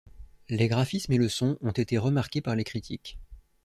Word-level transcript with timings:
Les 0.49 0.67
graphismes 0.67 1.11
et 1.13 1.19
le 1.19 1.29
son 1.29 1.59
ont 1.61 1.69
été 1.69 1.99
remarqués 1.99 2.41
par 2.41 2.55
les 2.55 2.63
critiques. 2.63 3.19